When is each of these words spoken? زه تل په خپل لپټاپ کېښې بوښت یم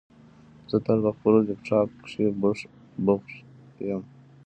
زه 0.69 0.77
تل 0.85 0.99
په 1.05 1.11
خپل 1.15 1.33
لپټاپ 1.47 1.89
کېښې 2.01 2.25
بوښت 2.39 3.27
یم 3.87 4.03